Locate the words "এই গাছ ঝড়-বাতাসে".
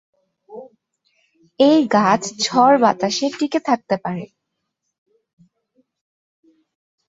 1.59-3.27